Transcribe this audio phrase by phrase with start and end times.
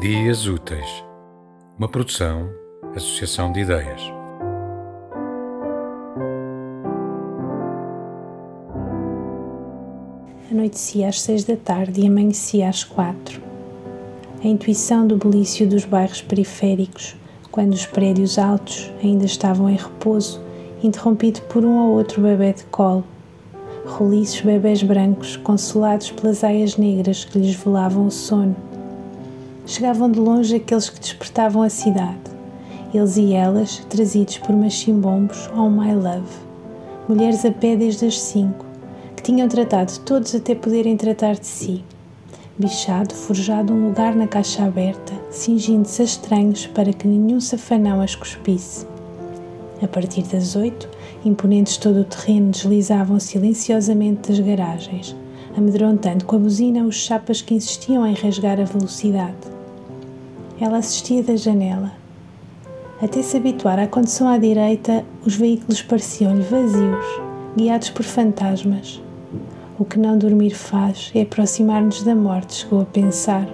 [0.00, 1.04] Dias Úteis,
[1.76, 2.48] uma produção,
[2.94, 4.00] associação de ideias.
[10.52, 13.42] Anoitecia às seis da tarde e amanhecia às quatro.
[14.40, 17.16] A intuição do belício dos bairros periféricos,
[17.50, 20.40] quando os prédios altos ainda estavam em repouso,
[20.80, 23.02] interrompido por um ou outro bebê de colo.
[23.84, 28.67] Roliços bebés brancos, consolados pelas aias negras que lhes velavam o sono
[29.68, 32.18] chegavam de longe aqueles que despertavam a cidade,
[32.92, 36.34] eles e elas trazidos por machimbombos ao My Love,
[37.06, 38.64] mulheres a pé desde as cinco,
[39.14, 41.84] que tinham tratado todos até poderem tratar de si.
[42.58, 48.14] Bichado, forjado um lugar na caixa aberta, cingindo-se a estranhos para que nenhum safanão as
[48.14, 48.86] cuspisse.
[49.82, 50.88] A partir das oito,
[51.22, 55.14] imponentes todo o terreno deslizavam silenciosamente das garagens,
[55.54, 59.47] amedrontando com a buzina os chapas que insistiam em rasgar a velocidade.
[60.60, 61.92] Ela assistia da janela.
[63.00, 67.04] Até se habituar à condução à direita, os veículos pareciam-lhe vazios,
[67.56, 69.00] guiados por fantasmas.
[69.78, 73.46] O que não dormir faz é aproximar-nos da morte, chegou a pensar.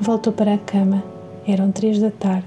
[0.00, 1.02] Voltou para a cama.
[1.48, 2.46] Eram três da tarde.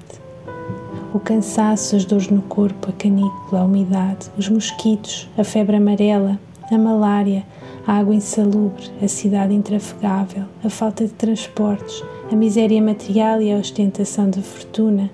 [1.13, 6.39] O cansaço, as dores no corpo, a canícula, a umidade, os mosquitos, a febre amarela,
[6.71, 7.43] a malária,
[7.85, 13.57] a água insalubre, a cidade intrafegável, a falta de transportes, a miséria material e a
[13.57, 15.09] ostentação de fortuna,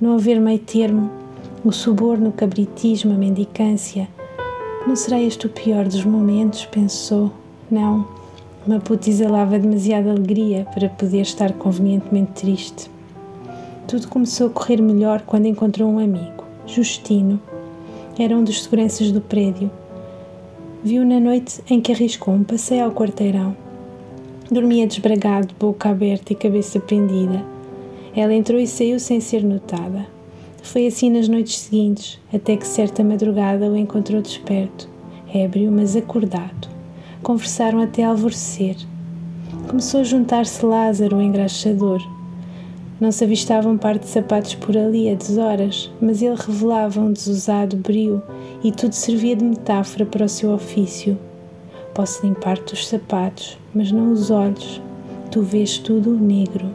[0.00, 1.10] não haver meio termo,
[1.64, 4.08] o suborno, o cabritismo, a mendicância.
[4.86, 6.64] Não será este o pior dos momentos?
[6.64, 7.30] pensou.
[7.70, 8.06] Não,
[8.66, 12.90] Maputo exalava demasiada alegria para poder estar convenientemente triste.
[13.86, 17.40] Tudo começou a correr melhor quando encontrou um amigo, Justino.
[18.18, 19.70] Era um dos seguranças do prédio.
[20.82, 23.54] Viu na noite em que arriscou um passeio ao quarteirão
[24.50, 27.44] Dormia desbragado, boca aberta e cabeça pendida.
[28.16, 30.06] Ela entrou e saiu sem ser notada.
[30.60, 34.88] Foi assim nas noites seguintes, até que certa madrugada o encontrou desperto,
[35.32, 36.68] ébrio, mas acordado.
[37.22, 38.74] Conversaram até alvorecer.
[39.68, 42.00] Começou a juntar-se Lázaro, o engraxador.
[43.00, 47.10] Não se avistavam um par de sapatos por ali a deshoras, mas ele revelava um
[47.10, 48.22] desusado brio
[48.62, 51.18] e tudo servia de metáfora para o seu ofício.
[51.94, 54.82] Posso limpar-te os sapatos, mas não os olhos.
[55.30, 56.66] Tu vês tudo negro.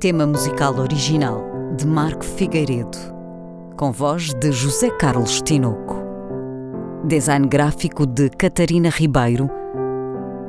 [0.00, 1.44] Tema musical original
[1.76, 2.98] de Marco Figueiredo,
[3.76, 5.94] com voz de José Carlos Tinoco.
[7.04, 9.59] Design gráfico de Catarina Ribeiro.